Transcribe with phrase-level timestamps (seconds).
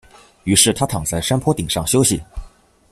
[0.45, 2.19] 于是他躺在山坡顶上休息。